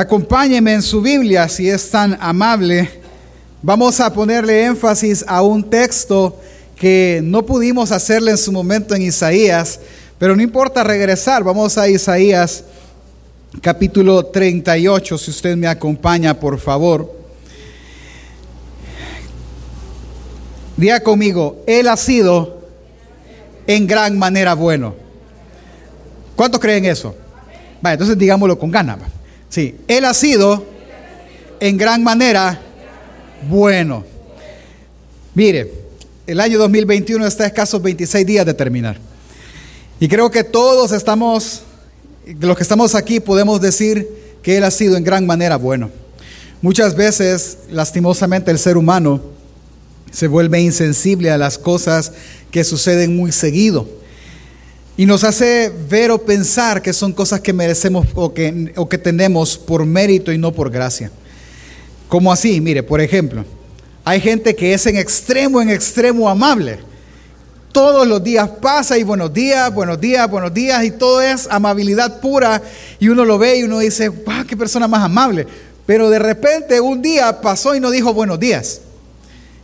[0.00, 2.88] Acompáñeme en su Biblia si es tan amable.
[3.60, 6.40] Vamos a ponerle énfasis a un texto
[6.74, 9.78] que no pudimos hacerle en su momento en Isaías,
[10.18, 11.44] pero no importa regresar.
[11.44, 12.64] Vamos a Isaías
[13.60, 17.14] capítulo 38, si usted me acompaña, por favor.
[20.78, 22.62] Diga conmigo, Él ha sido
[23.66, 24.94] en gran manera bueno.
[26.36, 27.14] ¿Cuántos creen eso?
[27.84, 29.19] Entonces digámoslo con ganas.
[29.50, 30.64] Sí, Él ha sido
[31.58, 32.60] en gran manera
[33.48, 34.04] bueno.
[35.34, 35.72] Mire,
[36.26, 38.98] el año 2021 está a escasos 26 días de terminar.
[39.98, 41.62] Y creo que todos estamos,
[42.40, 44.08] los que estamos aquí, podemos decir
[44.42, 45.90] que Él ha sido en gran manera bueno.
[46.62, 49.20] Muchas veces, lastimosamente, el ser humano
[50.12, 52.12] se vuelve insensible a las cosas
[52.52, 53.99] que suceden muy seguido.
[55.00, 58.98] Y nos hace ver o pensar que son cosas que merecemos o que, o que
[58.98, 61.10] tenemos por mérito y no por gracia.
[62.06, 63.46] Como así, mire, por ejemplo,
[64.04, 66.80] hay gente que es en extremo, en extremo amable.
[67.72, 72.20] Todos los días pasa y buenos días, buenos días, buenos días, y todo es amabilidad
[72.20, 72.60] pura.
[72.98, 75.46] Y uno lo ve y uno dice, wow, qué persona más amable.
[75.86, 78.82] Pero de repente un día pasó y no dijo buenos días.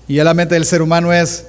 [0.08, 1.44] Y ya la mente del ser humano es,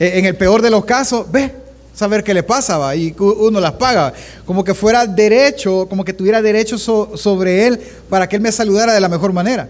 [0.00, 1.57] e, en el peor de los casos, ve,
[1.98, 4.12] saber qué le pasa, y uno las paga,
[4.46, 8.94] como que fuera derecho, como que tuviera derecho sobre él para que él me saludara
[8.94, 9.68] de la mejor manera.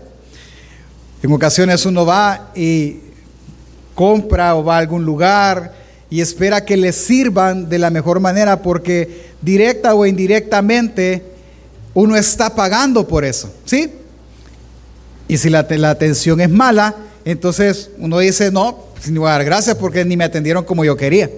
[1.22, 2.98] En ocasiones uno va y
[3.94, 5.72] compra o va a algún lugar
[6.10, 11.22] y espera que le sirvan de la mejor manera porque directa o indirectamente
[11.94, 13.90] uno está pagando por eso, ¿sí?
[15.28, 20.04] Y si la, atención es mala, entonces uno dice, no, sin pues, dar gracias porque
[20.04, 21.30] ni me atendieron como yo quería.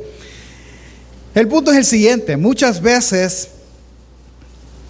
[1.35, 3.49] El punto es el siguiente, muchas veces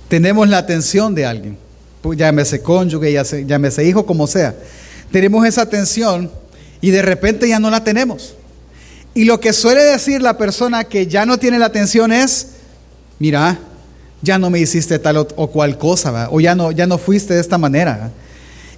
[0.08, 1.58] tenemos la atención de alguien,
[2.00, 3.12] pues, llámese cónyuge,
[3.46, 4.54] llámese hijo, como sea.
[5.12, 6.30] Tenemos esa atención
[6.80, 8.34] y de repente ya no la tenemos.
[9.12, 12.48] Y lo que suele decir la persona que ya no tiene la atención es,
[13.18, 13.58] mira,
[14.22, 17.40] ya no me hiciste tal o, cual cosa, o ya no, ya no fuiste de
[17.40, 18.10] esta manera.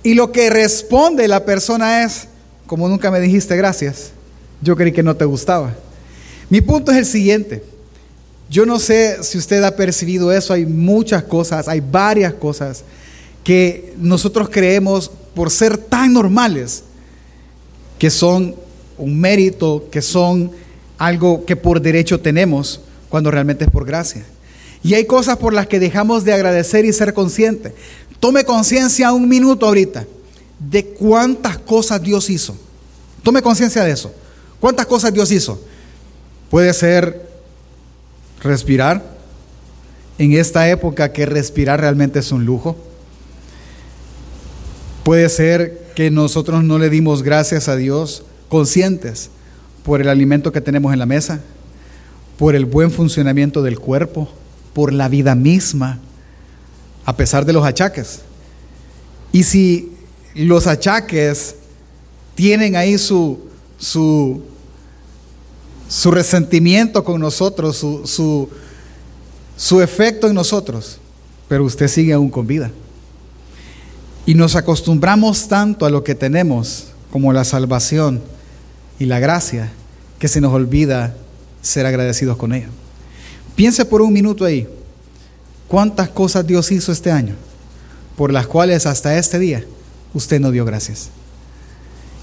[0.03, 2.29] Y lo que responde la persona es,
[2.67, 4.11] como nunca me dijiste gracias,
[4.63, 5.75] yo creí que no te gustaba.
[6.53, 7.63] Mi punto es el siguiente.
[8.51, 12.85] Yo no sé si usted ha percibido eso, hay muchas cosas, hay varias cosas
[13.43, 16.85] que nosotros creemos por ser tan normales
[17.99, 18.55] que son
[18.99, 20.51] un mérito, que son
[20.99, 24.23] algo que por derecho tenemos, cuando realmente es por gracia.
[24.83, 27.73] Y hay cosas por las que dejamos de agradecer y ser conscientes.
[28.21, 30.05] Tome conciencia un minuto ahorita
[30.59, 32.55] de cuántas cosas Dios hizo.
[33.23, 34.13] Tome conciencia de eso.
[34.61, 35.72] ¿Cuántas cosas Dios hizo?
[36.53, 37.31] Puede ser
[38.43, 39.03] respirar.
[40.19, 42.77] En esta época que respirar realmente es un lujo.
[45.03, 49.31] Puede ser que nosotros no le dimos gracias a Dios conscientes
[49.83, 51.41] por el alimento que tenemos en la mesa,
[52.37, 54.29] por el buen funcionamiento del cuerpo,
[54.75, 56.01] por la vida misma
[57.07, 58.21] a pesar de los achaques.
[59.33, 59.91] Y si
[60.35, 61.55] los achaques
[62.35, 63.41] tienen ahí su,
[63.79, 64.43] su,
[65.93, 68.49] su resentimiento con nosotros, su, su,
[69.59, 70.97] su efecto en nosotros,
[71.49, 72.71] pero usted sigue aún con vida.
[74.25, 78.23] Y nos acostumbramos tanto a lo que tenemos, como la salvación
[78.99, 79.71] y la gracia,
[80.19, 81.15] que se nos olvida
[81.61, 82.71] ser agradecidos con ella.
[83.55, 84.67] Piense por un minuto ahí
[85.69, 87.35] cuántas cosas Dios hizo este año,
[88.17, 89.63] por las cuales hasta este día
[90.15, 91.11] usted no dio gracias.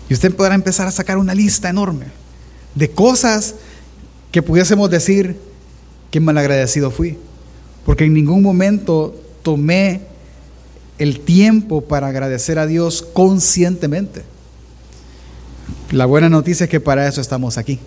[0.09, 2.18] Y usted podrá empezar a sacar una lista enorme
[2.75, 3.55] de cosas
[4.31, 5.37] que pudiésemos decir
[6.11, 7.17] que malagradecido fui,
[7.85, 10.01] porque en ningún momento tomé
[10.97, 14.23] el tiempo para agradecer a Dios conscientemente.
[15.91, 17.79] La buena noticia es que para eso estamos aquí,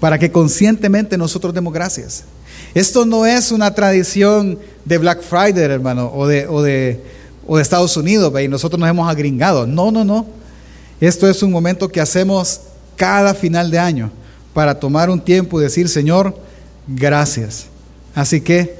[0.00, 2.24] para que conscientemente nosotros demos gracias.
[2.74, 7.00] Esto no es una tradición de Black Friday, hermano, o de, o de,
[7.46, 9.66] o de Estados Unidos, y nosotros nos hemos agringado.
[9.66, 10.26] No, no, no.
[11.00, 12.60] Esto es un momento que hacemos
[12.96, 14.10] cada final de año
[14.52, 16.36] para tomar un tiempo y decir, Señor,
[16.86, 17.66] gracias.
[18.14, 18.76] Así que,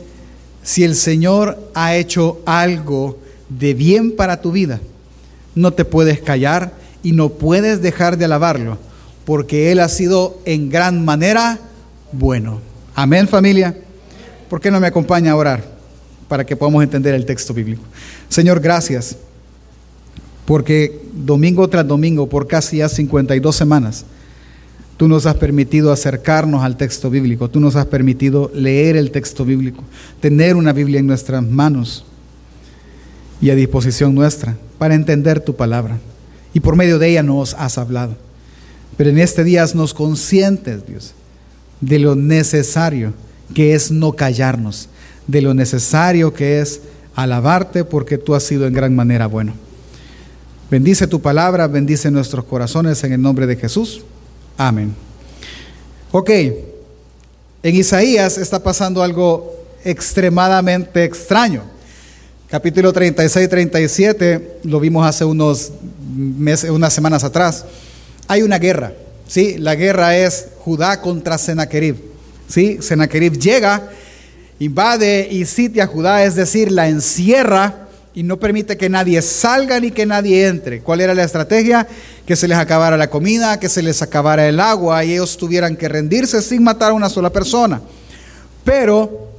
[0.62, 3.18] si el Señor ha hecho algo
[3.48, 4.80] de bien para tu vida,
[5.54, 6.72] no te puedes callar
[7.02, 8.78] y no puedes dejar de alabarlo,
[9.24, 11.58] porque Él ha sido en gran manera
[12.12, 12.60] bueno.
[12.94, 13.76] Amén familia.
[14.48, 15.64] ¿Por qué no me acompaña a orar
[16.28, 17.82] para que podamos entender el texto bíblico?
[18.28, 19.16] Señor, gracias,
[20.44, 24.04] porque domingo tras domingo, por casi ya 52 semanas,
[24.96, 29.44] tú nos has permitido acercarnos al texto bíblico, tú nos has permitido leer el texto
[29.44, 29.82] bíblico,
[30.20, 32.04] tener una Biblia en nuestras manos.
[33.40, 35.98] y a disposición nuestra para entender tu palabra.
[36.54, 38.16] Y por medio de ella nos has hablado.
[38.96, 41.14] Pero en este día nos conscientes, Dios,
[41.80, 43.12] de lo necesario
[43.52, 44.88] que es no callarnos,
[45.26, 46.80] de lo necesario que es
[47.14, 49.52] alabarte porque tú has sido en gran manera bueno.
[50.74, 54.00] Bendice tu palabra, bendice nuestros corazones en el nombre de Jesús.
[54.56, 54.92] Amén.
[56.10, 59.54] Ok, en Isaías está pasando algo
[59.84, 61.62] extremadamente extraño.
[62.48, 65.70] Capítulo 36, 37, lo vimos hace unos
[66.12, 67.64] meses, unas semanas atrás.
[68.26, 68.94] Hay una guerra,
[69.28, 69.58] ¿sí?
[69.58, 71.98] La guerra es Judá contra Sennacherib,
[72.48, 72.78] ¿sí?
[72.80, 73.90] Sennacherib llega
[74.58, 77.83] invade y sitia Judá, es decir, la encierra
[78.14, 80.80] y no permite que nadie salga ni que nadie entre.
[80.80, 81.86] ¿Cuál era la estrategia?
[82.24, 85.76] Que se les acabara la comida, que se les acabara el agua y ellos tuvieran
[85.76, 87.82] que rendirse sin matar a una sola persona.
[88.62, 89.30] Pero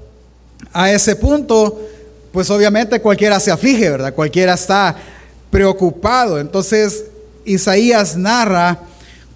[0.74, 1.80] a ese punto,
[2.34, 4.14] pues obviamente cualquiera se aflige, ¿verdad?
[4.14, 4.98] Cualquiera está
[5.50, 6.38] preocupado.
[6.38, 7.06] Entonces
[7.46, 8.80] Isaías narra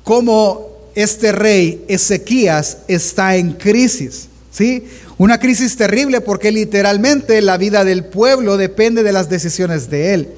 [0.03, 4.27] cómo este rey Ezequías está en crisis.
[4.51, 4.85] ¿Sí?
[5.19, 10.29] Una crisis terrible porque literalmente la vida del pueblo depende de las decisiones de él.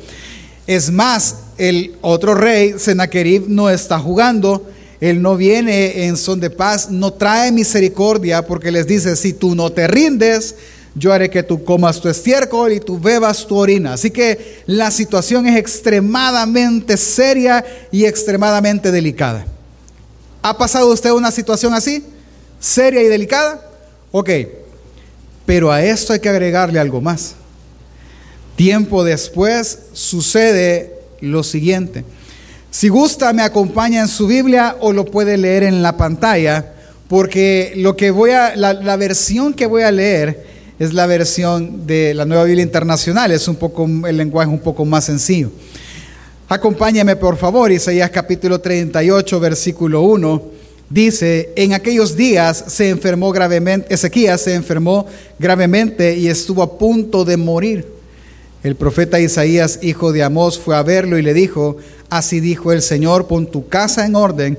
[0.66, 4.68] Es más, el otro rey, Sennacherib, no está jugando.
[5.00, 9.54] Él no viene en son de paz, no trae misericordia porque les dice, si tú
[9.54, 10.56] no te rindes,
[10.96, 13.94] yo haré que tú comas tu estiércol y tú bebas tu orina.
[13.94, 19.46] Así que la situación es extremadamente seria y extremadamente delicada.
[20.42, 22.04] ¿Ha pasado usted una situación así?
[22.60, 23.70] ¿Seria y delicada?
[24.12, 24.30] Ok,
[25.52, 27.36] pero a esto hay que agregarle algo más.
[28.56, 32.06] Tiempo después sucede lo siguiente.
[32.70, 36.72] Si gusta, me acompaña en su Biblia o lo puede leer en la pantalla,
[37.10, 40.48] porque lo que voy a, la, versión que voy a leer
[40.80, 43.34] es la versión de la Nueva Biblia Internacional.
[43.34, 45.52] Es un poco, el lenguaje un poco más sencillo.
[46.48, 50.61] Acompáñame, por favor, Isaías capítulo 38, versículo 1
[50.92, 55.08] dice, en aquellos días se enfermó gravemente, Ezequías se enfermó
[55.40, 57.88] gravemente y estuvo a punto de morir.
[58.64, 61.78] El profeta Isaías, hijo de Amós, fue a verlo y le dijo,
[62.10, 64.58] así dijo el Señor, pon tu casa en orden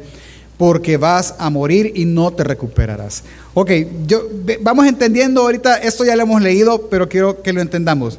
[0.56, 3.23] porque vas a morir y no te recuperarás.
[3.55, 3.70] Ok,
[4.06, 4.29] yo,
[4.61, 8.19] vamos entendiendo ahorita, esto ya lo hemos leído, pero quiero que lo entendamos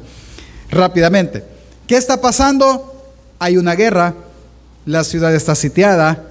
[0.70, 1.42] rápidamente.
[1.86, 3.12] ¿Qué está pasando?
[3.38, 4.14] Hay una guerra,
[4.86, 6.28] la ciudad está sitiada,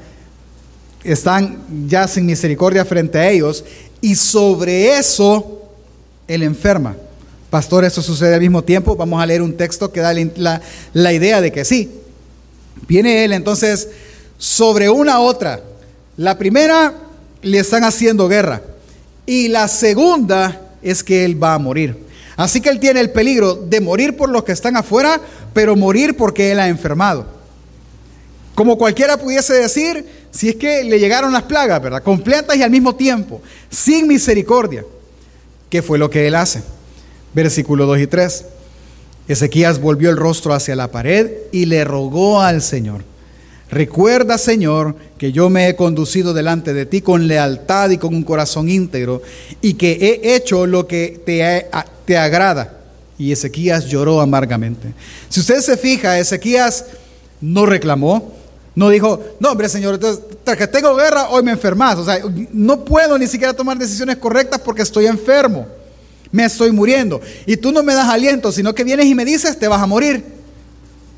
[1.04, 3.64] están ya sin misericordia frente a ellos
[4.02, 5.62] y sobre eso
[6.28, 6.96] él enferma.
[7.50, 8.96] Pastor, eso sucede al mismo tiempo.
[8.96, 10.62] Vamos a leer un texto que da la,
[10.94, 11.92] la idea de que sí.
[12.88, 13.90] Viene él entonces
[14.38, 15.62] sobre una otra.
[16.18, 16.94] La primera
[17.42, 18.62] le están haciendo guerra
[19.26, 21.98] y la segunda es que él va a morir.
[22.36, 25.22] Así que él tiene el peligro de morir por los que están afuera,
[25.54, 27.28] pero morir porque él ha enfermado.
[28.56, 32.02] Como cualquiera pudiese decir, si es que le llegaron las plagas, ¿verdad?
[32.02, 34.84] Completas y al mismo tiempo, sin misericordia.
[35.70, 36.64] ¿Qué fue lo que él hace?
[37.34, 38.46] Versículo 2 y 3.
[39.28, 43.04] Ezequías volvió el rostro hacia la pared y le rogó al Señor.
[43.70, 48.24] Recuerda, Señor, que yo me he conducido delante de ti con lealtad y con un
[48.24, 49.22] corazón íntegro
[49.62, 51.68] y que he hecho lo que te,
[52.06, 52.80] te agrada.
[53.18, 54.94] Y Ezequías lloró amargamente.
[55.30, 56.86] Si usted se fija, Ezequías
[57.40, 58.43] no reclamó,
[58.76, 60.24] no dijo, no, hombre, Señor, entonces,
[60.58, 61.98] que tengo guerra, hoy me enfermas.
[61.98, 62.20] O sea,
[62.52, 65.68] no puedo ni siquiera tomar decisiones correctas porque estoy enfermo.
[66.32, 67.22] Me estoy muriendo.
[67.46, 69.86] Y tú no me das aliento, sino que vienes y me dices, te vas a
[69.86, 70.26] morir.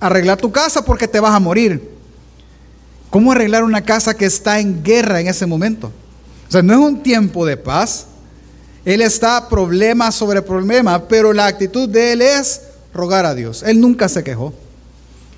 [0.01, 1.89] Arregla tu casa porque te vas a morir.
[3.09, 5.93] ¿Cómo arreglar una casa que está en guerra en ese momento?
[6.49, 8.07] O sea, no es un tiempo de paz.
[8.83, 12.61] Él está problema sobre problema, pero la actitud de él es
[12.93, 13.63] rogar a Dios.
[13.63, 14.53] Él nunca se quejó.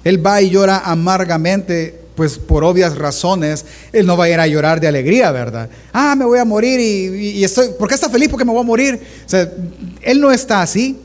[0.03, 4.47] Él va y llora amargamente pues por obvias razones, él no va a ir a
[4.47, 5.69] llorar de alegría, ¿verdad?
[5.93, 8.27] Ah, me voy a morir y, estoy, ¿por qué está feliz?
[8.27, 8.99] Porque me voy a morir.
[9.23, 9.47] O sea,
[10.01, 10.97] él no está así.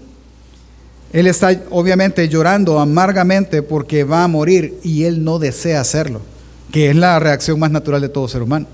[1.12, 6.22] Él está obviamente llorando amargamente porque va a morir y él no desea hacerlo,
[6.72, 8.66] que es la reacción más natural de todo ser humano.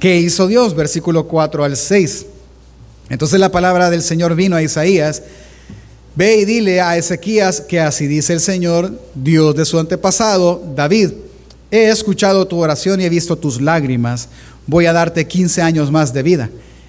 [0.00, 0.74] ¿Qué hizo Dios?
[0.74, 2.26] Versículo 4 al 6.
[3.10, 5.22] Entonces la palabra del Señor vino a Isaías.
[6.14, 11.10] Ve y dile a Ezequías que así dice el Señor, Dios de su antepasado, David
[11.76, 14.30] He escuchado tu oración y he visto tus lágrimas.
[14.66, 16.48] Voy a darte 15 años más de vida.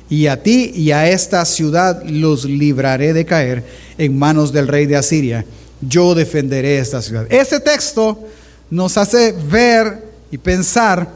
[0.09, 3.65] Y a ti y a esta ciudad los libraré de caer
[3.97, 5.43] en manos del rey de Asiria.
[5.81, 7.27] Yo defenderé esta ciudad.
[7.29, 8.17] Este texto
[8.69, 11.09] nos hace ver y pensar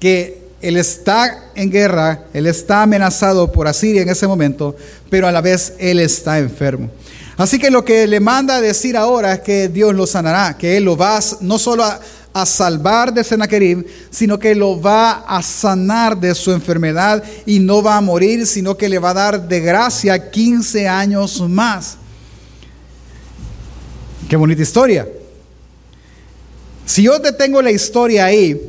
[0.00, 4.74] que él está en guerra, él está amenazado por Asiria en ese momento,
[5.08, 6.90] pero a la vez él está enfermo.
[7.36, 10.76] Así que lo que le manda a decir ahora es que Dios lo sanará, que
[10.76, 11.98] Él lo va no solo a,
[12.32, 17.82] a salvar de Sennacherib, sino que lo va a sanar de su enfermedad y no
[17.82, 21.98] va a morir, sino que le va a dar de gracia 15 años más.
[24.28, 25.06] Qué bonita historia.
[26.86, 28.60] Si yo detengo la historia ahí,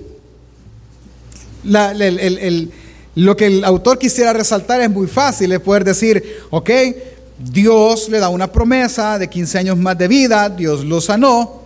[3.15, 6.69] lo que el autor quisiera resaltar es muy fácil, es poder decir, ok,
[7.39, 11.62] Dios le da una promesa de 15 años más de vida, Dios lo sanó,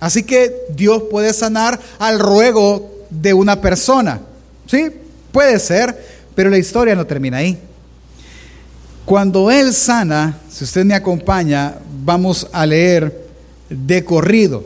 [0.00, 4.20] Así que Dios puede sanar al ruego de una persona.
[4.66, 4.90] ¿Sí?
[5.32, 5.96] Puede ser,
[6.34, 7.58] pero la historia no termina ahí.
[9.04, 13.26] Cuando Él sana, si usted me acompaña, vamos a leer
[13.70, 14.64] de corrido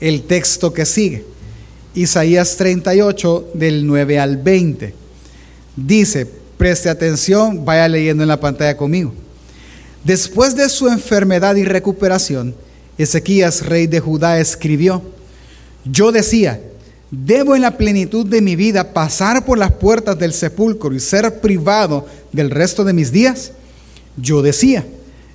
[0.00, 1.24] el texto que sigue.
[1.94, 4.94] Isaías 38 del 9 al 20.
[5.76, 9.12] Dice, preste atención, vaya leyendo en la pantalla conmigo.
[10.04, 12.54] Después de su enfermedad y recuperación,
[13.02, 15.02] Ezequías, rey de Judá, escribió,
[15.84, 16.60] yo decía,
[17.10, 21.40] debo en la plenitud de mi vida pasar por las puertas del sepulcro y ser
[21.40, 23.52] privado del resto de mis días.
[24.16, 24.84] Yo decía,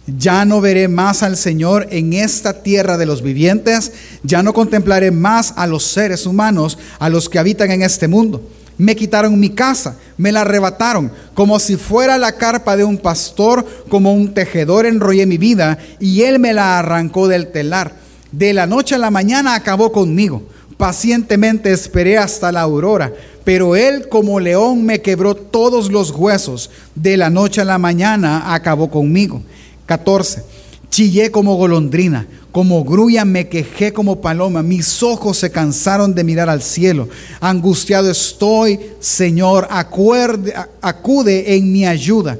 [0.05, 3.91] ya no veré más al Señor en esta tierra de los vivientes,
[4.23, 8.41] ya no contemplaré más a los seres humanos, a los que habitan en este mundo.
[8.77, 13.65] Me quitaron mi casa, me la arrebataron, como si fuera la carpa de un pastor,
[13.89, 17.93] como un tejedor enrollé mi vida y él me la arrancó del telar.
[18.31, 20.43] De la noche a la mañana acabó conmigo.
[20.77, 23.13] Pacientemente esperé hasta la aurora,
[23.45, 26.69] pero él como león me quebró todos los huesos.
[26.95, 29.41] De la noche a la mañana acabó conmigo.
[29.85, 30.43] 14.
[30.89, 36.49] Chillé como golondrina como grulla me quejé como paloma, mis ojos se cansaron de mirar
[36.49, 37.09] al cielo.
[37.41, 42.39] Angustiado estoy, Señor, acude en mi ayuda.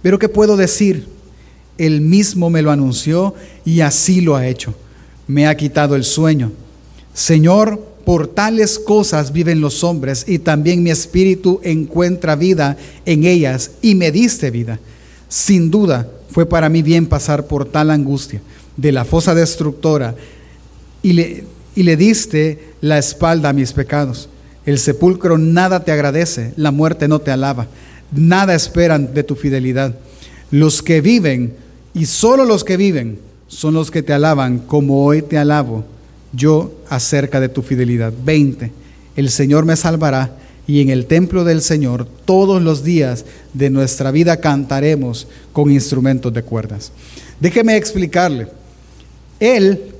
[0.00, 1.06] Pero ¿qué puedo decir?
[1.76, 4.72] Él mismo me lo anunció y así lo ha hecho.
[5.26, 6.52] Me ha quitado el sueño.
[7.12, 13.72] Señor, por tales cosas viven los hombres y también mi espíritu encuentra vida en ellas
[13.82, 14.80] y me diste vida.
[15.28, 18.40] Sin duda fue para mí bien pasar por tal angustia
[18.76, 20.14] de la fosa destructora
[21.02, 24.28] y le, y le diste la espalda a mis pecados.
[24.64, 27.68] El sepulcro nada te agradece, la muerte no te alaba,
[28.12, 29.94] nada esperan de tu fidelidad.
[30.50, 31.54] Los que viven,
[31.94, 33.18] y solo los que viven,
[33.48, 35.84] son los que te alaban, como hoy te alabo
[36.32, 38.12] yo acerca de tu fidelidad.
[38.24, 38.70] 20.
[39.16, 44.10] El Señor me salvará y en el templo del Señor todos los días de nuestra
[44.10, 46.92] vida cantaremos con instrumentos de cuerdas.
[47.40, 48.48] Déjeme explicarle.
[49.40, 49.92] Él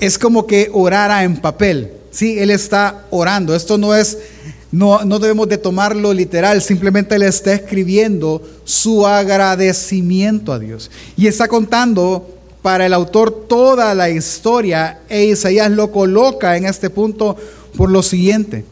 [0.00, 1.92] es como que orara en papel.
[2.10, 3.54] Sí, él está orando.
[3.54, 4.18] Esto no es,
[4.70, 6.62] no, no debemos de tomarlo literal.
[6.62, 10.90] Simplemente él está escribiendo su agradecimiento a Dios.
[11.16, 15.00] Y está contando para el autor toda la historia.
[15.08, 17.36] E Isaías lo coloca en este punto
[17.76, 18.64] por lo siguiente.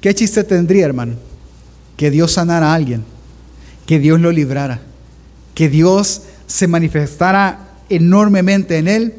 [0.00, 1.14] ¿Qué chiste tendría, hermano?
[1.96, 3.04] Que Dios sanara a alguien.
[3.86, 4.80] Que Dios lo librara.
[5.54, 9.14] Que Dios se manifestara enormemente en él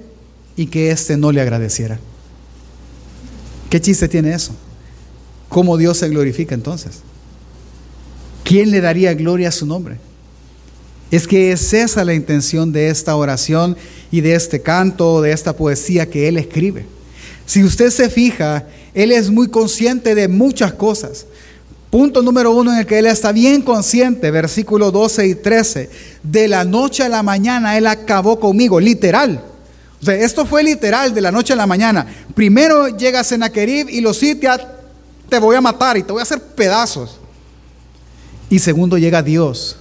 [0.55, 2.00] y que éste no le agradeciera.
[3.70, 4.55] ¿Qué chiste tiene eso?
[5.50, 7.00] ¿Cómo Dios se glorifica entonces?
[8.44, 9.98] ¿Quién le daría gloria a su nombre?
[11.12, 13.77] Es que es esa la intención de esta oración
[14.12, 16.86] y de este canto, de esta poesía que él escribe.
[17.46, 21.25] Si usted se fija, él es muy consciente de muchas cosas.
[21.95, 25.89] Punto número uno en el que él está bien consciente, versículo 12 y 13.
[26.23, 29.41] De la noche a la mañana él acabó conmigo, literal.
[30.01, 32.05] O sea, esto fue literal, de la noche a la mañana.
[32.33, 34.59] Primero llega Sennacherib y lo sitia,
[35.29, 37.17] te voy a matar y te voy a hacer pedazos.
[38.49, 39.77] Y segundo llega Dios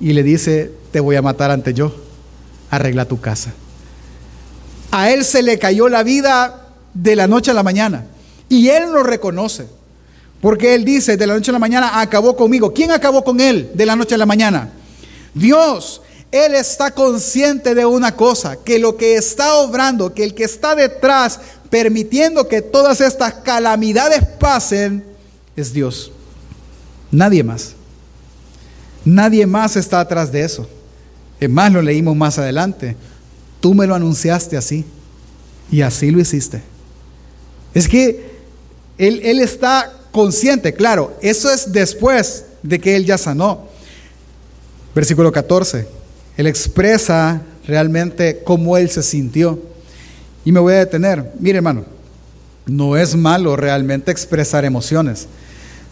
[0.00, 1.94] y le dice, te voy a matar ante yo,
[2.68, 3.52] arregla tu casa.
[4.90, 8.06] A él se le cayó la vida de la noche a la mañana
[8.48, 9.77] y él lo reconoce.
[10.40, 12.72] Porque Él dice, de la noche a la mañana acabó conmigo.
[12.72, 14.72] ¿Quién acabó con Él de la noche a la mañana?
[15.34, 16.02] Dios.
[16.30, 20.74] Él está consciente de una cosa, que lo que está obrando, que el que está
[20.74, 21.40] detrás,
[21.70, 25.04] permitiendo que todas estas calamidades pasen,
[25.56, 26.12] es Dios.
[27.10, 27.72] Nadie más.
[29.06, 30.68] Nadie más está atrás de eso.
[31.40, 32.94] Es más, lo leímos más adelante.
[33.60, 34.84] Tú me lo anunciaste así.
[35.70, 36.62] Y así lo hiciste.
[37.72, 38.38] Es que
[38.98, 43.68] Él, él está consciente, claro, eso es después de que él ya sanó.
[44.94, 45.86] Versículo 14,
[46.36, 49.60] él expresa realmente cómo él se sintió.
[50.44, 51.32] Y me voy a detener.
[51.38, 51.84] Mire hermano,
[52.66, 55.26] no es malo realmente expresar emociones.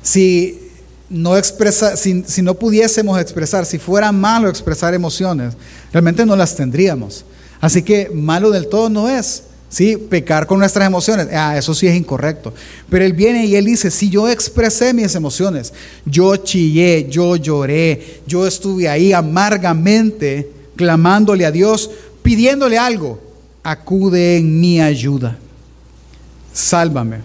[0.03, 0.71] Si,
[1.09, 5.55] no expresa, si, si, no pudiésemos expresar, si fuera malo expresar emociones,
[5.93, 7.25] realmente no las tendríamos.
[7.61, 9.45] Así que malo del todo no es.
[9.69, 9.97] ¿Sí?
[9.97, 12.53] Pecar con nuestras emociones, ah, eso sí es incorrecto.
[12.89, 15.73] Pero él viene y él dice, si yo expresé mis emociones,
[16.05, 21.91] yo chillé, yo lloré, yo estuve ahí amargamente clamándole a Dios,
[22.23, 23.21] pidiéndole algo,
[23.63, 25.39] acude en mi ayuda.
[26.53, 27.19] Sálvame,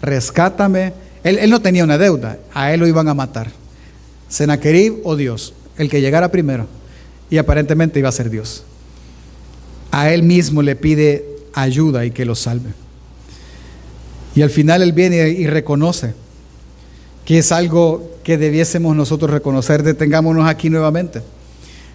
[0.00, 0.92] rescátame.
[1.24, 3.50] Él, él no tenía una deuda, a él lo iban a matar.
[4.28, 6.66] Senaquerib o Dios, el que llegara primero.
[7.30, 8.64] Y aparentemente iba a ser Dios.
[9.90, 12.70] A él mismo le pide ayuda y que lo salve.
[14.34, 16.14] Y al final Él viene y reconoce
[17.24, 19.82] que es algo que debiésemos nosotros reconocer.
[19.82, 21.22] Detengámonos aquí nuevamente.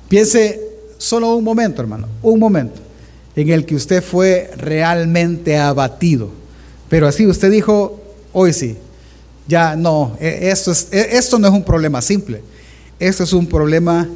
[0.07, 0.61] Piense
[0.97, 2.81] solo un momento, hermano, un momento
[3.35, 6.29] en el que usted fue realmente abatido.
[6.89, 8.01] Pero así usted dijo,
[8.33, 8.77] hoy sí,
[9.47, 12.41] ya no, e, esto, es, e, esto no es un problema simple,
[12.99, 14.07] esto es un problema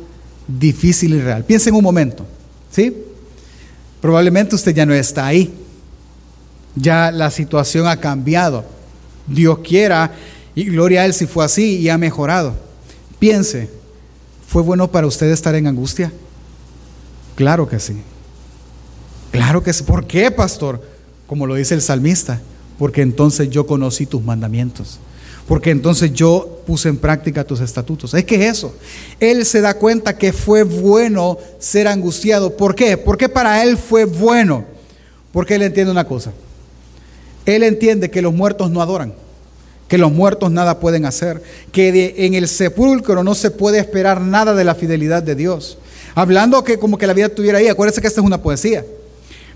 [0.47, 1.43] difícil y real.
[1.43, 2.25] Piense en un momento,
[2.71, 2.95] ¿sí?
[4.01, 5.53] Probablemente usted ya no está ahí.
[6.75, 8.65] Ya la situación ha cambiado.
[9.27, 10.11] Dios quiera
[10.55, 12.55] y gloria a Él si fue así y ha mejorado.
[13.19, 13.69] Piense,
[14.47, 16.11] ¿fue bueno para usted estar en angustia?
[17.35, 18.01] Claro que sí.
[19.31, 19.83] Claro que sí.
[19.83, 20.81] ¿Por qué, pastor?
[21.27, 22.41] Como lo dice el salmista,
[22.77, 24.99] porque entonces yo conocí tus mandamientos
[25.51, 28.13] porque entonces yo puse en práctica tus estatutos.
[28.13, 28.73] Es que eso,
[29.19, 32.55] él se da cuenta que fue bueno ser angustiado.
[32.55, 32.95] ¿Por qué?
[32.95, 34.63] Porque para él fue bueno.
[35.33, 36.31] Porque él entiende una cosa.
[37.45, 39.13] Él entiende que los muertos no adoran,
[39.89, 41.43] que los muertos nada pueden hacer,
[41.73, 45.77] que en el sepulcro no se puede esperar nada de la fidelidad de Dios.
[46.15, 48.85] Hablando que como que la vida estuviera ahí, acuérdense que esta es una poesía.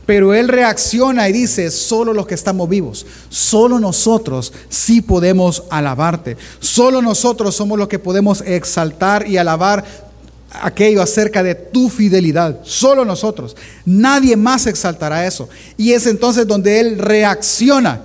[0.06, 6.38] Pero él reacciona y dice, solo los que estamos vivos, solo nosotros sí podemos alabarte,
[6.60, 9.84] solo nosotros somos los que podemos exaltar y alabar
[10.52, 15.50] aquello acerca de tu fidelidad, solo nosotros, nadie más exaltará eso.
[15.76, 18.04] Y es entonces donde él reacciona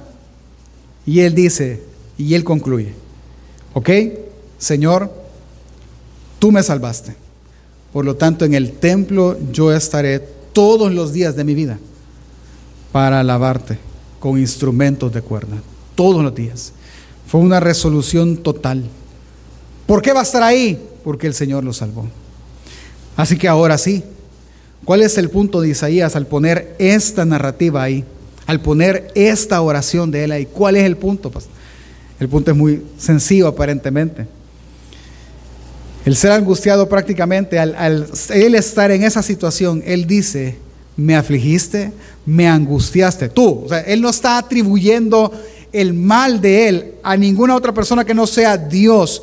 [1.05, 1.83] y él dice,
[2.17, 2.95] y él concluye,
[3.75, 3.91] ¿ok?
[4.59, 5.13] Señor,
[6.39, 7.15] tú me salvaste,
[7.93, 10.19] por lo tanto en el templo yo estaré
[10.55, 11.79] todos los días de mi vida
[12.93, 13.79] para alabarte
[14.19, 15.57] con instrumentos de cuerda,
[15.95, 16.73] todos los días.
[17.27, 18.85] Fue una resolución total.
[19.87, 20.83] ¿Por qué va a estar ahí?
[21.05, 22.09] Porque el Señor lo salvó.
[23.17, 24.05] Así que ahora sí,
[24.85, 28.05] ¿cuál es el punto de Isaías al poner esta narrativa ahí?
[28.47, 30.47] Al poner esta oración de él ahí.
[30.47, 31.31] ¿Cuál es el punto?
[32.19, 34.27] El punto es muy sencillo aparentemente.
[36.05, 38.09] El ser angustiado prácticamente, al,
[38.55, 40.57] estar en esa situación, él dice,
[40.97, 41.93] me afligiste,
[42.27, 43.29] me angustiaste.
[43.29, 45.33] Tú, o sea, Él no está atribuyendo
[45.73, 49.23] el mal de Él a ninguna otra persona que no sea Dios.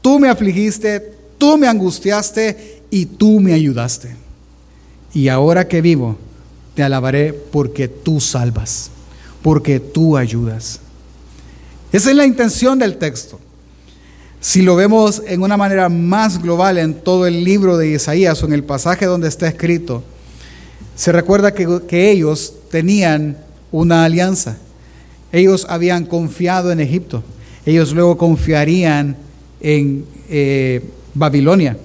[0.00, 4.14] Tú me afligiste, tú me angustiaste y tú me ayudaste.
[5.12, 6.16] Y ahora que vivo,
[6.74, 8.90] te alabaré porque tú salvas,
[9.42, 10.80] porque tú ayudas.
[11.92, 13.40] Esa es la intención del texto.
[14.40, 18.46] Si lo vemos en una manera más global en todo el libro de Isaías o
[18.46, 20.04] en el pasaje donde está escrito,
[20.96, 23.36] se recuerda que, ellos tenían
[23.70, 24.56] una alianza.
[25.30, 27.22] Ellos habían confiado en Egipto.
[27.66, 29.16] Ellos luego confiarían
[29.60, 30.82] en eh,
[31.14, 31.76] Babilonia.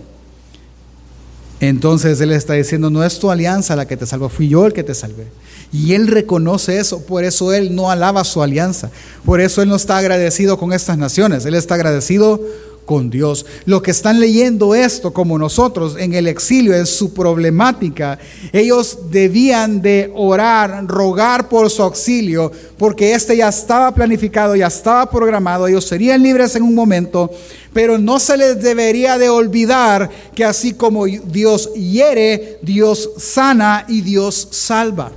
[1.60, 4.74] Entonces Él está diciendo, no es tu alianza la que te salvó, fui yo el
[4.74, 5.28] que te salvé.
[5.71, 8.89] Y Él reconoce eso, por eso Él no alaba su alianza,
[9.26, 12.41] por eso Él no está agradecido con estas naciones, Él está agradecido
[12.86, 13.46] con Dios.
[13.65, 18.20] Los que están leyendo esto como nosotros en el exilio en su problemática,
[18.52, 25.10] ellos debían de orar, rogar por su auxilio, porque este ya estaba planificado, ya estaba
[25.10, 27.32] programado, ellos serían libres en un momento,
[27.74, 34.02] pero no se les debería de olvidar que así como Dios hiere, Dios sana y
[34.02, 35.12] Dios salva.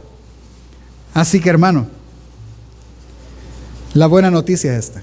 [1.13, 1.87] Así que hermano,
[3.95, 5.03] la buena noticia es esta.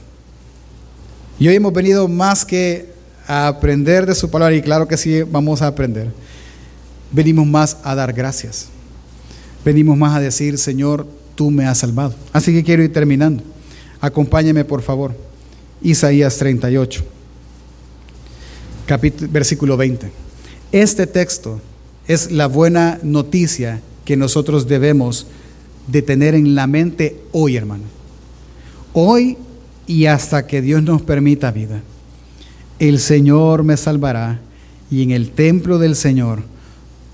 [1.41, 2.86] Y hoy hemos venido más que
[3.25, 6.12] a aprender de su palabra, y claro que sí, vamos a aprender.
[7.12, 8.67] Venimos más a dar gracias.
[9.65, 12.13] Venimos más a decir, Señor, tú me has salvado.
[12.32, 13.41] Así que quiero ir terminando.
[14.01, 15.15] Acompáñeme, por favor.
[15.82, 17.04] Isaías 38,
[18.86, 20.12] capítulo, versículo 20.
[20.71, 21.60] Este texto
[22.08, 25.25] es la buena noticia que nosotros debemos
[25.88, 27.86] de tener en la mente hoy, hermano.
[28.93, 29.39] Hoy
[29.87, 31.81] y hasta que Dios nos permita vida.
[32.79, 34.39] El Señor me salvará
[34.89, 36.43] y en el templo del Señor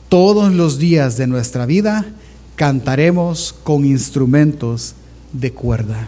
[0.10, 2.06] todos los días de nuestra vida
[2.56, 4.96] cantaremos con instrumentos
[5.34, 6.08] de cuerda.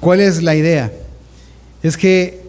[0.00, 0.92] ¿Cuál es la idea?
[1.82, 2.42] Es que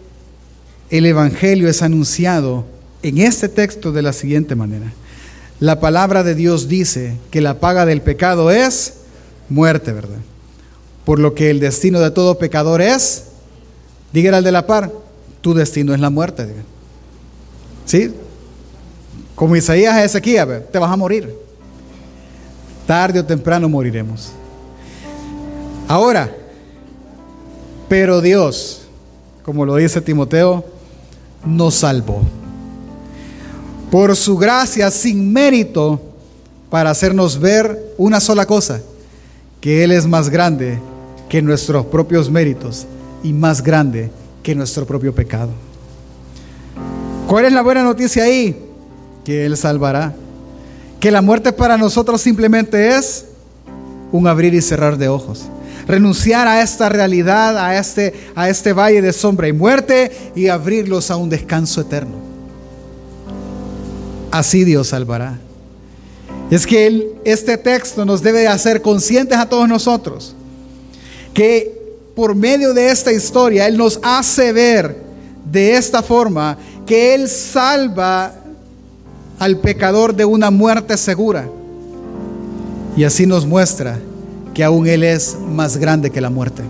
[0.90, 2.66] el Evangelio es anunciado
[3.04, 4.94] en este texto de la siguiente manera.
[5.60, 8.94] La palabra de Dios dice que la paga del pecado es
[9.50, 10.20] muerte, ¿verdad?
[11.08, 13.28] Por lo que el destino de todo pecador es,
[14.12, 14.92] dígale al de la par,
[15.40, 16.54] tu destino es la muerte.
[17.86, 18.14] ¿Sí?
[19.34, 21.34] Como Isaías a Ezequiel, te vas a morir.
[22.86, 24.34] Tarde o temprano moriremos.
[25.88, 26.30] Ahora,
[27.88, 28.82] pero Dios,
[29.46, 30.66] como lo dice Timoteo,
[31.46, 32.22] nos salvó.
[33.90, 36.02] Por su gracia sin mérito
[36.70, 38.82] para hacernos ver una sola cosa,
[39.62, 40.78] que Él es más grande
[41.30, 42.86] que nuestros propios méritos
[43.24, 44.10] y más grande
[44.44, 45.50] que nuestro propio pecado.
[47.28, 48.56] ¿Cuál es la buena noticia ahí?
[49.26, 50.16] Que Él salvará.
[51.00, 53.26] Que la muerte para nosotros simplemente es
[54.12, 55.50] un abrir y cerrar de ojos
[55.88, 61.10] renunciar a esta realidad, a este, a este valle de sombra y muerte y abrirlos
[61.10, 62.18] a un descanso eterno.
[64.32, 65.40] Así Dios salvará.
[66.52, 70.36] Es que este texto nos debe hacer conscientes a todos nosotros
[71.38, 71.72] que
[72.16, 74.98] por medio de esta historia Él nos hace ver
[75.46, 78.34] de esta forma que Él salva
[79.38, 81.48] al pecador de una muerte segura.
[82.96, 84.00] Y así nos muestra
[84.56, 86.64] que aún Él es más grande que la muerte.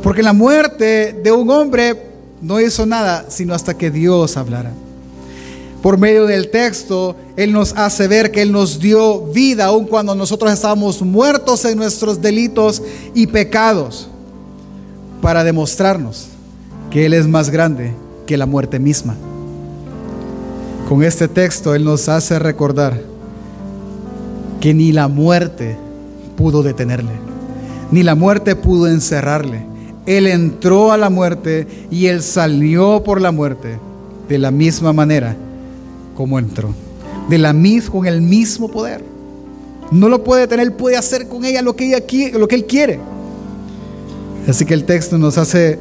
[0.00, 2.00] Porque la muerte de un hombre
[2.40, 4.70] no hizo nada, sino hasta que Dios hablara.
[5.84, 10.14] Por medio del texto, Él nos hace ver que Él nos dio vida aun cuando
[10.14, 14.08] nosotros estábamos muertos en nuestros delitos y pecados,
[15.20, 16.28] para demostrarnos
[16.90, 17.92] que Él es más grande
[18.24, 19.14] que la muerte misma.
[20.88, 23.02] Con este texto Él nos hace recordar
[24.62, 25.76] que ni la muerte
[26.34, 27.12] pudo detenerle,
[27.90, 29.66] ni la muerte pudo encerrarle.
[30.06, 33.78] Él entró a la muerte y él salió por la muerte
[34.30, 35.36] de la misma manera
[36.14, 36.74] como entró,
[37.28, 37.54] de la
[37.90, 39.04] con el mismo poder.
[39.90, 43.00] No lo puede tener, puede hacer con ella lo que, ella lo que él quiere.
[44.48, 45.78] Así que el texto nos hace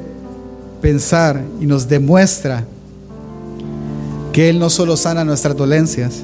[0.81, 2.65] pensar y nos demuestra
[4.33, 6.23] que Él no solo sana nuestras dolencias,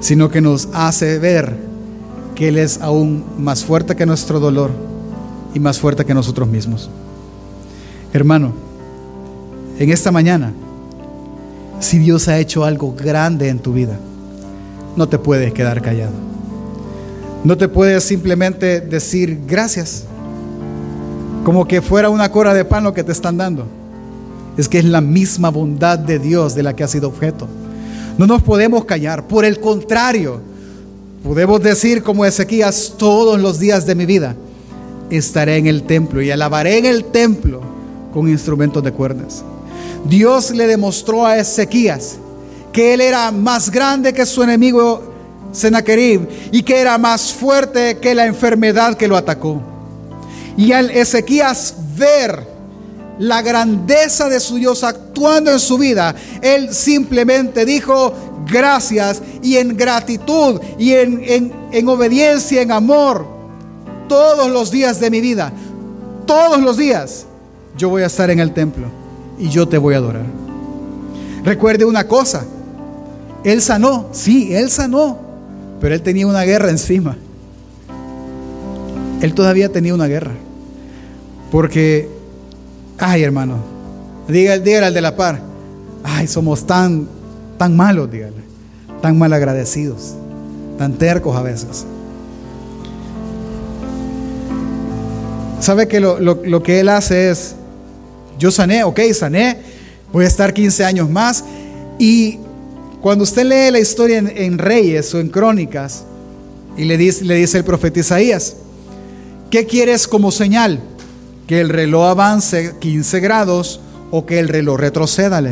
[0.00, 1.56] sino que nos hace ver
[2.34, 4.70] que Él es aún más fuerte que nuestro dolor
[5.54, 6.90] y más fuerte que nosotros mismos.
[8.12, 8.52] Hermano,
[9.78, 10.52] en esta mañana,
[11.80, 13.98] si Dios ha hecho algo grande en tu vida,
[14.96, 16.12] no te puedes quedar callado.
[17.42, 20.04] No te puedes simplemente decir gracias,
[21.44, 23.66] como que fuera una cora de pan lo que te están dando.
[24.56, 27.48] Es que es la misma bondad de Dios de la que ha sido objeto.
[28.18, 30.40] No nos podemos callar, por el contrario,
[31.22, 34.34] Podemos decir como Ezequías, todos los días de mi vida
[35.10, 37.60] estaré en el templo y alabaré en el templo
[38.14, 39.44] con instrumentos de cuerdas.
[40.04, 42.18] Dios le demostró a Ezequías
[42.72, 45.02] que él era más grande que su enemigo
[45.52, 49.60] Sennacherib y que era más fuerte que la enfermedad que lo atacó.
[50.56, 52.46] Y al Ezequías ver
[53.18, 58.14] la grandeza de su Dios actuando en su vida, él simplemente dijo,
[58.50, 63.26] gracias y en gratitud y en, en, obediencia, en amor,
[64.08, 65.52] todos los días de mi vida,
[66.26, 67.26] todos los días,
[67.76, 68.99] yo voy a estar en el templo
[69.40, 70.26] y yo te voy a adorar.
[71.44, 72.44] Recuerde una cosa,
[73.44, 75.18] Él sanó, sí, Él sanó,
[75.80, 77.16] pero Él tenía una guerra encima.
[79.20, 80.32] Él todavía tenía una guerra.
[81.50, 82.08] Porque,
[82.98, 83.56] ay hermano,
[84.28, 85.40] dígale, dígale al de la par,
[86.04, 87.08] ay, somos tan
[87.60, 88.42] tan malos, dígale,
[89.02, 90.14] tan mal agradecidos,
[90.78, 91.84] tan tercos a veces.
[95.60, 97.56] ¿Sabe que lo, que él hace es,
[98.40, 99.58] yo sané, ok, sané,
[100.12, 101.44] voy a estar 15 años más
[101.98, 102.38] y
[103.02, 106.04] cuando usted lee la historia en, Reyes o en Crónicas
[106.76, 108.56] y le dice, le dice el profeta Isaías,
[109.50, 110.80] ¿qué quieres como señal?
[111.46, 115.42] Que el reloj avance 15 grados o que el reloj retroceda.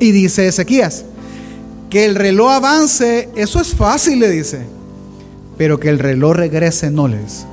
[0.00, 1.04] Y dice Ezequías,
[1.90, 4.60] que el reloj avance, eso es fácil, le dice.
[5.58, 7.46] Pero que el reloj regrese, no les.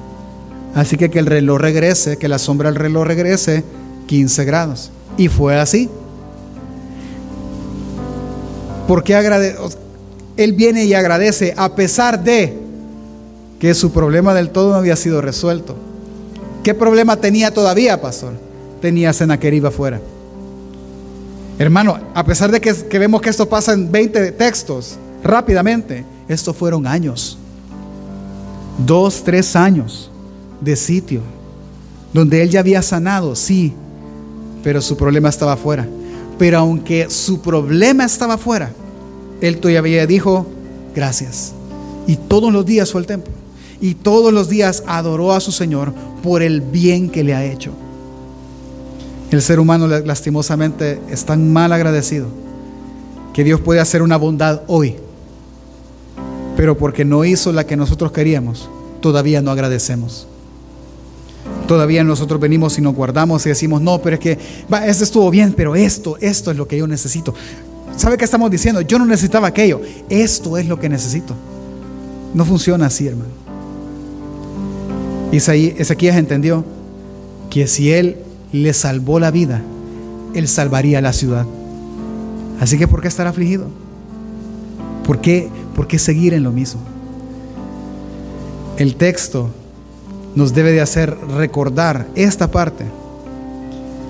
[0.75, 3.63] Así que que el reloj regrese, que la sombra del reloj regrese
[4.13, 4.91] 15 grados.
[5.17, 5.89] Y fue así.
[8.87, 9.15] Porque
[10.37, 12.55] él viene y agradece a pesar de
[13.59, 15.75] que su problema del todo no había sido resuelto.
[16.63, 18.33] ¿Qué problema tenía todavía, pastor?
[18.81, 19.99] Tenía Senaqueriba afuera.
[21.57, 26.85] Hermano, a pesar de que, vemos que esto pasa en 20 textos, rápidamente, estos fueron
[26.85, 27.35] años.
[28.77, 30.11] Dos, tres años
[30.61, 31.21] de sitio,
[32.13, 33.73] donde él ya había sanado, sí,
[34.63, 35.87] pero su problema estaba afuera.
[36.39, 38.71] Pero aunque su problema estaba afuera,
[39.41, 40.47] él todavía dijo,
[40.95, 41.53] gracias.
[42.07, 43.33] Y todos los días fue al templo.
[43.81, 47.71] Y todos los días adoró a su Señor por el bien que le ha hecho.
[49.29, 52.27] El ser humano lastimosamente es tan mal agradecido
[53.33, 54.95] que Dios puede hacer una bondad hoy,
[56.55, 58.69] pero porque no hizo la que nosotros queríamos,
[59.01, 60.27] todavía no agradecemos.
[61.67, 64.37] Todavía nosotros venimos y nos guardamos y decimos, no, pero es que,
[64.71, 67.33] va, esto estuvo bien, pero esto, esto es lo que yo necesito.
[67.95, 68.81] ¿Sabe qué estamos diciendo?
[68.81, 71.35] Yo no necesitaba aquello, esto es lo que necesito.
[72.33, 73.31] No funciona así, hermano.
[75.31, 76.63] Ezequías entendió
[77.49, 78.17] que si él
[78.51, 79.61] le salvó la vida,
[80.33, 81.45] él salvaría la ciudad.
[82.59, 83.67] Así que ¿por qué estar afligido?
[85.05, 86.81] ¿Por qué, ¿Por qué seguir en lo mismo?
[88.77, 89.49] El texto
[90.35, 92.85] nos debe de hacer recordar esta parte,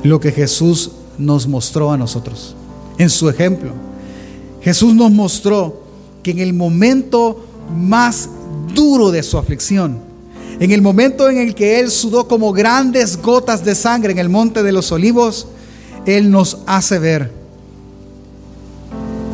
[0.04, 2.56] lo que Jesús nos mostró a nosotros,
[2.98, 3.72] en su ejemplo.
[4.62, 5.84] Jesús nos mostró
[6.22, 8.30] que en el momento más
[8.74, 9.98] duro de su aflicción,
[10.60, 14.30] en el momento en el que Él sudó como grandes gotas de sangre en el
[14.30, 15.48] monte de los olivos,
[16.06, 17.32] Él nos hace ver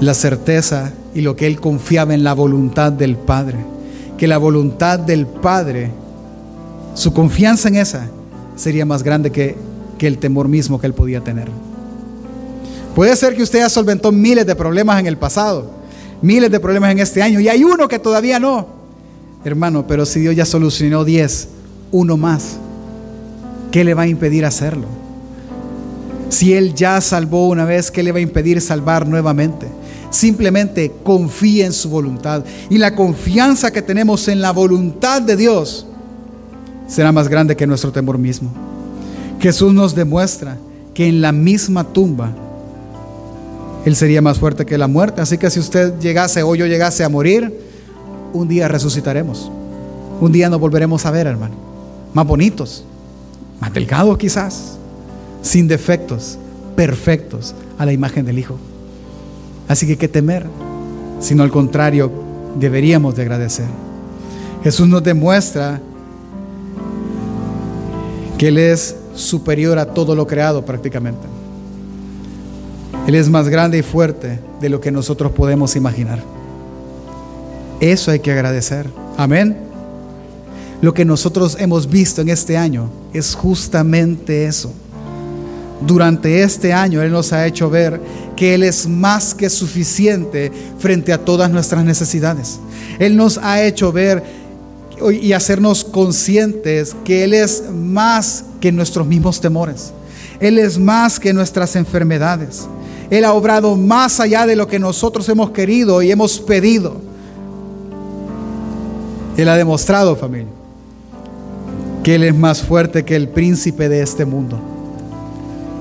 [0.02, 3.58] la certeza y lo que Él confiaba en la voluntad del Padre.
[4.18, 5.92] Que la voluntad del Padre,
[6.94, 8.08] su confianza en esa,
[8.56, 9.56] sería más grande que,
[9.98, 11.50] que el temor mismo que Él podía tener.
[12.96, 15.72] Puede ser que usted ya solventó miles de problemas en el pasado,
[16.22, 18.68] miles de problemas en este año, y hay uno que todavía no.
[19.46, 21.48] Hermano, pero si Dios ya solucionó 10,
[21.92, 22.58] uno más,
[23.72, 24.88] ¿qué le va a impedir hacerlo?
[26.30, 29.68] Si Él ya salvó una vez, ¿qué le va a impedir salvar nuevamente?
[30.10, 32.44] Simplemente confíe en su voluntad.
[32.70, 35.86] Y la confianza que tenemos en la voluntad de Dios
[36.90, 38.52] será más grande que nuestro temor mismo.
[39.40, 40.58] Jesús nos demuestra
[40.94, 42.32] que en la misma tumba
[43.86, 45.22] Él sería más fuerte que la muerte.
[45.22, 47.58] Así que si usted llegase o yo llegase a morir,
[48.34, 49.50] un día resucitaremos.
[50.20, 51.56] Un día nos volveremos a ver, hermano.
[52.14, 52.84] Más bonitos,
[53.62, 54.78] más delgados quizás,
[55.42, 56.38] sin defectos,
[56.76, 58.58] perfectos a la imagen del Hijo.
[59.70, 60.48] Así que qué temer,
[61.22, 62.12] sino al contrario,
[62.60, 63.68] deberíamos de agradecer.
[64.64, 65.80] Jesús nos demuestra
[68.40, 71.28] que Él es superior a todo lo creado prácticamente.
[73.06, 76.24] Él es más grande y fuerte de lo que nosotros podemos imaginar.
[77.82, 78.88] Eso hay que agradecer.
[79.18, 79.58] Amén.
[80.82, 84.72] Lo que nosotros hemos visto en este año es justamente eso.
[85.86, 88.00] Durante este año Él nos ha hecho ver
[88.38, 92.58] que Él es más que suficiente frente a todas nuestras necesidades.
[93.00, 94.39] Él nos ha hecho ver
[95.12, 99.94] y hacernos conscientes que Él es más que nuestros mismos temores.
[100.40, 102.68] Él es más que nuestras enfermedades.
[103.10, 106.98] Él ha obrado más allá de lo que nosotros hemos querido y hemos pedido.
[109.36, 110.52] Él ha demostrado, familia,
[112.04, 114.60] que Él es más fuerte que el príncipe de este mundo.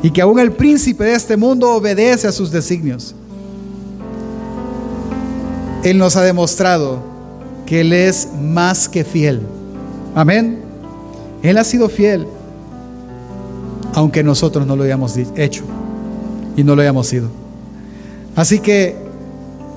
[0.03, 3.15] Y que aún el príncipe de este mundo obedece a sus designios.
[5.83, 7.01] Él nos ha demostrado
[7.69, 9.43] que Él es más que fiel.
[10.15, 10.61] Amén.
[11.43, 12.27] Él ha sido fiel,
[13.95, 15.65] aunque nosotros no lo hayamos hecho
[16.57, 17.29] y no lo hayamos sido.
[18.35, 18.97] Así que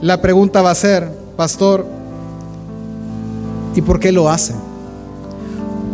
[0.01, 1.85] la pregunta va a ser, pastor,
[3.75, 4.53] ¿Y por qué lo hace?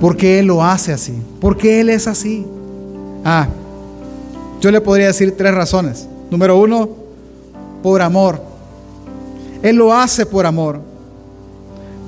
[0.01, 1.13] ¿Por qué Él lo hace así?
[1.39, 2.45] ¿Por qué Él es así?
[3.23, 3.47] Ah,
[4.62, 6.07] yo le podría decir tres razones.
[6.31, 6.89] Número uno,
[7.83, 8.41] por amor.
[9.62, 10.87] Él lo hace por amor.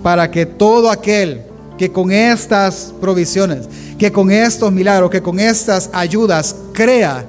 [0.03, 1.41] Para que todo aquel
[1.77, 7.25] que con estas provisiones, que con estos milagros, que con estas ayudas crea,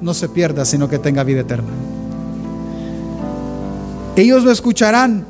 [0.00, 1.70] no se pierda, sino que tenga vida eterna.
[4.16, 5.24] Ellos lo escucharán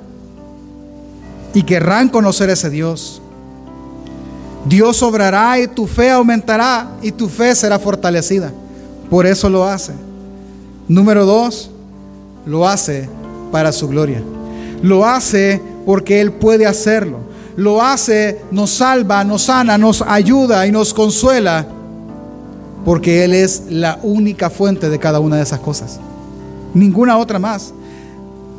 [1.55, 3.23] y querrán conocer ese Dios.
[4.65, 8.53] Dios obrará y tu fe aumentará y tu fe será fortalecida.
[9.09, 9.93] Por eso lo hace.
[10.89, 11.71] Número dos,
[12.45, 13.09] lo hace
[13.53, 14.23] para su gloria.
[14.83, 17.21] Lo hace porque Él puede hacerlo.
[17.57, 21.67] Lo hace, nos salva, nos sana, nos ayuda y nos consuela.
[22.85, 25.99] Porque Él es la única fuente de cada una de esas cosas.
[26.75, 27.73] Ninguna otra más.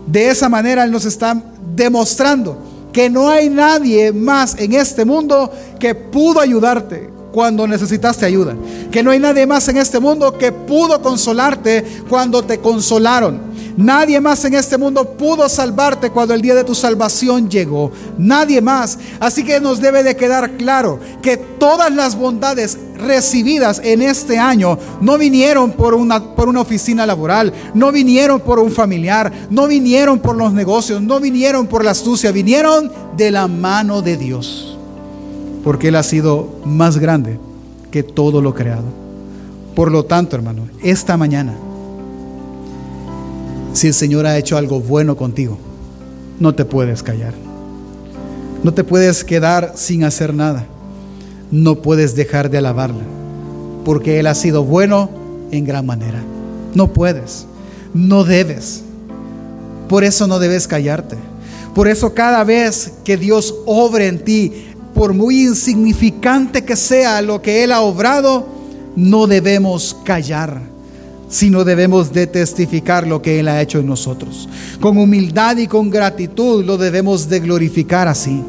[0.07, 1.39] De esa manera Él nos está
[1.75, 2.57] demostrando
[2.91, 8.55] que no hay nadie más en este mundo que pudo ayudarte cuando necesitaste ayuda.
[8.89, 13.39] Que no hay nadie más en este mundo que pudo consolarte cuando te consolaron.
[13.77, 17.91] Nadie más en este mundo pudo salvarte cuando el día de tu salvación llegó.
[18.17, 18.97] Nadie más.
[19.19, 24.79] Así que nos debe de quedar claro que todas las bondades recibidas en este año
[24.99, 30.17] no vinieron por una, por una oficina laboral, no vinieron por un familiar, no vinieron
[30.17, 34.75] por los negocios, no vinieron por la astucia, vinieron de la mano de Dios.
[35.63, 37.39] Porque Él ha sido más grande
[37.91, 38.85] que todo lo creado.
[39.75, 41.53] Por lo tanto, hermano, esta mañana,
[43.77, 45.57] si el Señor ha hecho algo bueno contigo,
[46.39, 47.33] no te puedes callar.
[48.63, 50.67] No te puedes quedar sin hacer nada
[51.51, 53.03] no puedes dejar de alabarla,
[53.85, 55.09] porque Él ha sido bueno
[55.51, 56.21] en gran manera.
[56.73, 57.45] No puedes,
[57.93, 58.83] no debes.
[59.87, 61.15] Por eso no debes callarte.
[61.73, 64.51] Por eso cada vez que Dios obre en ti,
[64.93, 68.47] por muy insignificante que sea lo que Él ha obrado,
[68.95, 70.59] no debemos callar,
[71.29, 74.47] sino debemos de testificar lo que Él ha hecho en nosotros.
[74.79, 78.43] Con humildad y con gratitud lo debemos de glorificar así.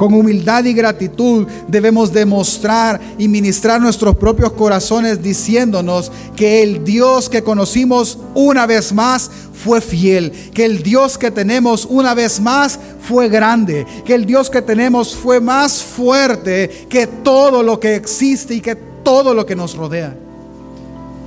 [0.00, 7.28] Con humildad y gratitud debemos demostrar y ministrar nuestros propios corazones diciéndonos que el Dios
[7.28, 12.80] que conocimos una vez más fue fiel, que el Dios que tenemos una vez más
[13.02, 18.54] fue grande, que el Dios que tenemos fue más fuerte que todo lo que existe
[18.54, 20.16] y que todo lo que nos rodea.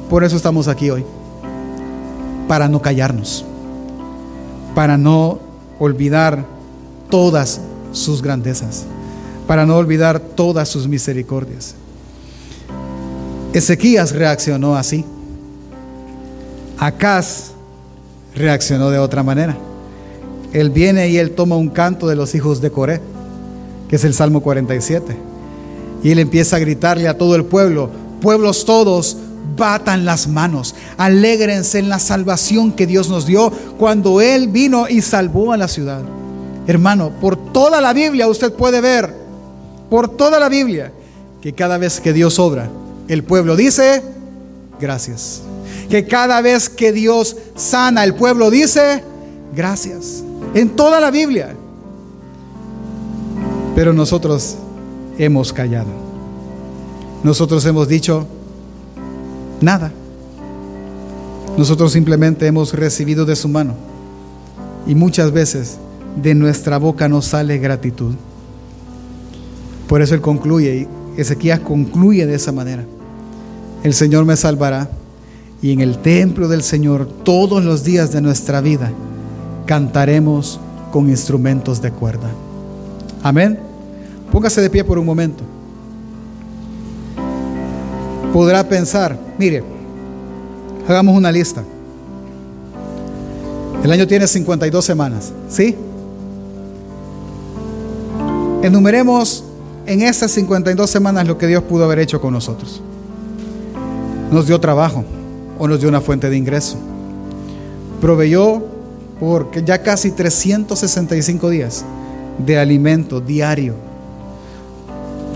[0.10, 1.04] Por eso estamos aquí hoy,
[2.48, 3.46] para no callarnos,
[4.76, 5.40] para no
[5.80, 6.46] olvidar
[7.10, 7.62] todas
[7.92, 8.86] sus grandezas,
[9.48, 11.76] para no olvidar todas sus misericordias.
[13.54, 15.06] Ezequías reaccionó así.
[16.80, 17.52] Acaz
[18.36, 19.56] reaccionó de otra manera.
[20.54, 23.00] Él viene y él toma un canto de los hijos de Coré,
[23.88, 25.16] que es el Salmo 47.
[26.04, 27.90] Y él empieza a gritarle a todo el pueblo,
[28.22, 29.18] pueblos todos,
[29.56, 35.02] batan las manos, alégrense en la salvación que Dios nos dio cuando Él vino y
[35.02, 36.02] salvó a la ciudad.
[36.68, 39.14] Hermano, por toda la Biblia usted puede ver,
[39.90, 40.92] por toda la Biblia,
[41.42, 42.70] que cada vez que Dios obra,
[43.08, 44.02] el pueblo dice,
[44.80, 45.42] gracias.
[45.90, 49.04] Que cada vez que Dios sana, el pueblo dice,
[49.56, 50.24] gracias.
[50.54, 51.56] En toda la Biblia.
[53.76, 54.56] Pero nosotros
[55.18, 55.90] hemos callado.
[57.24, 58.28] Nosotros hemos dicho,
[59.64, 59.92] nada.
[61.58, 63.76] Nosotros simplemente hemos recibido de su mano.
[64.86, 65.78] Y muchas veces
[66.22, 68.14] de nuestra boca no sale gratitud.
[69.88, 72.84] Por eso él concluye, y Ezequías concluye de esa manera.
[73.84, 74.90] El Señor me salvará
[75.62, 78.92] y en el templo del Señor todos los días de nuestra vida
[79.66, 80.60] cantaremos
[80.92, 82.30] con instrumentos de cuerda.
[83.22, 83.60] Amén.
[84.32, 85.44] Póngase de pie por un momento.
[88.34, 89.64] Podrá pensar, mire,
[90.88, 91.64] hagamos una lista.
[93.84, 95.76] El año tiene 52 semanas, ¿sí?
[98.64, 99.44] Enumeremos
[99.86, 102.82] en estas 52 semanas lo que Dios pudo haber hecho con nosotros.
[104.32, 105.06] Nos dio trabajo
[105.60, 106.78] o nos dio una fuente de ingreso.
[108.02, 108.64] Proveyó
[109.20, 111.86] por ya casi 365 días
[112.44, 113.76] de alimento diario.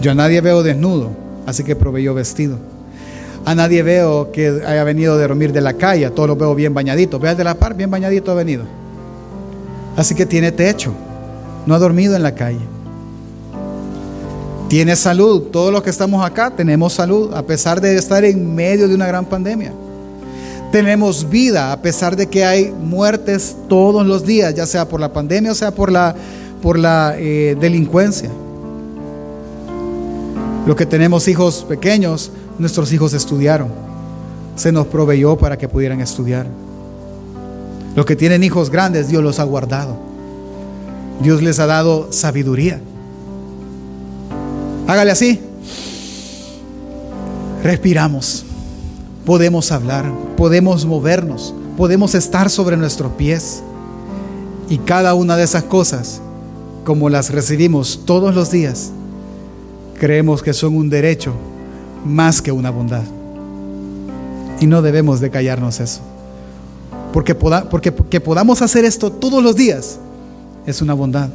[0.02, 1.12] Yo a nadie veo desnudo,
[1.46, 2.58] así que proveyó vestido.
[3.48, 6.54] A nadie veo que haya venido de dormir de la calle, a todos los veo
[6.54, 7.22] bien bañaditos.
[7.22, 8.66] Vea el de la par, bien bañadito ha venido.
[9.96, 10.92] Así que tiene techo,
[11.66, 12.60] no ha dormido en la calle.
[14.68, 15.44] Tiene salud.
[15.44, 19.08] Todos los que estamos acá tenemos salud, a pesar de estar en medio de una
[19.08, 19.72] gran pandemia.
[20.74, 25.14] Tenemos vida, a pesar de que hay muertes todos los días, ya sea por la
[25.14, 26.14] pandemia o sea por la,
[26.62, 28.30] por la eh, delincuencia.
[30.66, 33.70] Los que tenemos hijos pequeños, nuestros hijos estudiaron.
[34.56, 36.48] Se nos proveyó para que pudieran estudiar.
[37.96, 39.98] Los que tienen hijos grandes, Dios los ha guardado.
[41.22, 42.80] Dios les ha dado sabiduría.
[44.88, 45.42] Hágale así.
[47.64, 48.46] Respiramos.
[49.26, 53.62] Podemos hablar, podemos movernos, podemos estar sobre nuestros pies.
[54.70, 56.22] Y cada una de esas cosas,
[56.86, 58.92] como las recibimos todos los días,
[60.00, 61.34] creemos que son un derecho
[62.08, 63.04] más que una bondad.
[64.60, 66.02] Y no debemos de callarnos eso.
[67.14, 70.00] Porque, porque que podamos hacer esto todos los días
[70.66, 71.30] es una bondad.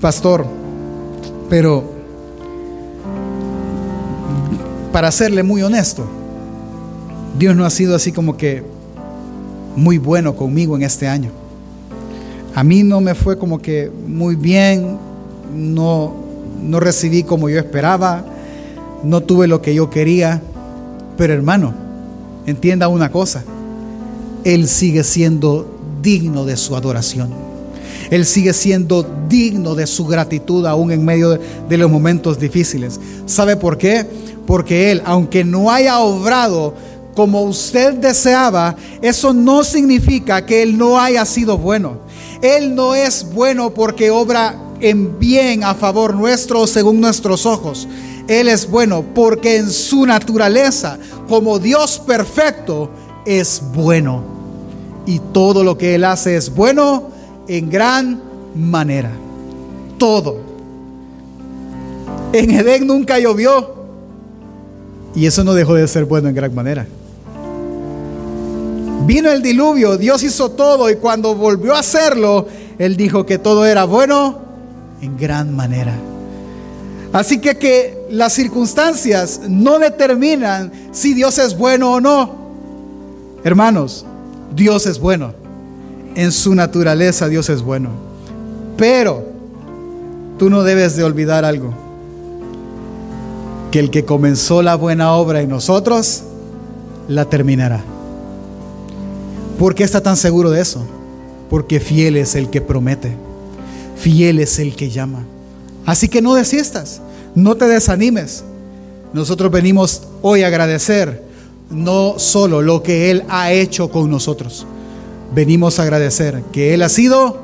[0.00, 0.46] Pastor,
[1.48, 1.84] pero
[4.92, 6.06] para serle muy honesto,
[7.38, 8.62] Dios no ha sido así como que
[9.76, 11.30] muy bueno conmigo en este año.
[12.54, 14.98] A mí no me fue como que muy bien,
[15.54, 16.14] no,
[16.62, 18.24] no recibí como yo esperaba,
[19.02, 20.42] no tuve lo que yo quería.
[21.16, 21.74] Pero hermano,
[22.46, 23.44] entienda una cosa,
[24.44, 27.48] Él sigue siendo digno de su adoración.
[28.10, 31.38] Él sigue siendo digno de su gratitud aún en medio
[31.68, 32.98] de, los momentos difíciles.
[33.26, 34.06] ¿Sabe por qué?
[34.46, 36.74] Porque Él, aunque no haya obrado
[37.14, 41.98] como usted deseaba, eso no significa que Él no haya sido bueno.
[42.40, 47.88] Él no es bueno porque obra en bien a favor nuestro según nuestros ojos.
[48.28, 50.98] Él es bueno porque en su naturaleza,
[51.28, 52.90] como Dios perfecto,
[53.24, 54.22] es bueno.
[55.06, 57.08] Y todo lo que Él hace es bueno
[57.48, 58.20] en gran
[58.54, 59.10] manera.
[59.96, 60.40] Todo.
[62.34, 63.74] En Edén nunca llovió.
[65.14, 66.86] Y eso no dejó de ser bueno en gran manera.
[69.06, 72.46] Vino el diluvio, Dios hizo todo y cuando volvió a hacerlo,
[72.78, 74.38] Él dijo que todo era bueno
[75.00, 75.94] en gran manera.
[77.12, 82.36] Así que que las circunstancias no determinan si Dios es bueno o no.
[83.44, 84.04] Hermanos,
[84.54, 85.32] Dios es bueno.
[86.14, 87.90] En su naturaleza Dios es bueno.
[88.76, 89.24] Pero
[90.38, 91.72] tú no debes de olvidar algo.
[93.70, 96.22] Que el que comenzó la buena obra en nosotros,
[97.08, 97.82] la terminará.
[99.58, 100.84] ¿Por qué está tan seguro de eso?
[101.48, 103.12] Porque fiel es el que promete.
[103.96, 105.24] Fiel es el que llama.
[105.86, 107.00] Así que no desistas,
[107.34, 108.44] no te desanimes.
[109.12, 111.22] Nosotros venimos hoy a agradecer
[111.70, 114.66] no solo lo que Él ha hecho con nosotros,
[115.34, 117.40] venimos a agradecer que Él ha sido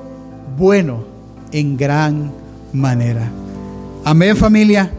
[0.56, 1.04] bueno
[1.52, 2.32] en gran
[2.72, 3.30] manera.
[4.04, 4.90] Amén familia.